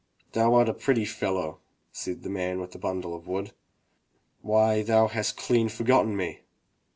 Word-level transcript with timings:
"Thou 0.33 0.55
art 0.55 0.67
a 0.67 0.73
pretty 0.73 1.05
fellow," 1.05 1.59
said 1.91 2.23
the 2.23 2.29
man 2.31 2.59
with 2.59 2.71
the 2.71 2.79
bimdle 2.79 3.15
of 3.15 3.27
wood. 3.27 3.51
"Why, 4.41 4.81
thou 4.81 5.05
hast 5.07 5.37
clean 5.37 5.69
forgotten 5.69 6.17
me!" 6.17 6.39